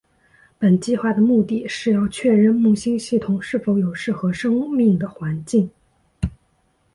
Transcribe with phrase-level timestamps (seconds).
[0.57, 5.69] 本计画的目的是要确认木星系统是否有适合生命的环境。